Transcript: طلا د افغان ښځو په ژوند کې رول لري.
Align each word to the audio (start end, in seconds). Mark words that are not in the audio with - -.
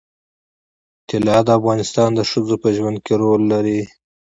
طلا 1.07 1.37
د 1.45 1.49
افغان 1.57 1.79
ښځو 2.31 2.55
په 2.63 2.69
ژوند 2.75 2.97
کې 3.05 3.13
رول 3.21 3.41
لري. 3.53 3.81